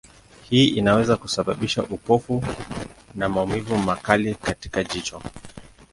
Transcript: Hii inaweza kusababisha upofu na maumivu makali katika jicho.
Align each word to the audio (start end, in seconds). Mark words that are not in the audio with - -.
Hii 0.49 0.67
inaweza 0.67 1.17
kusababisha 1.17 1.83
upofu 1.83 2.43
na 3.15 3.29
maumivu 3.29 3.77
makali 3.77 4.35
katika 4.35 4.83
jicho. 4.83 5.21